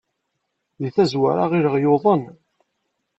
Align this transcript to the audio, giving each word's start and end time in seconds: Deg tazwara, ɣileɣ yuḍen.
Deg 0.81 0.91
tazwara, 0.95 1.45
ɣileɣ 1.51 1.75
yuḍen. 1.83 2.23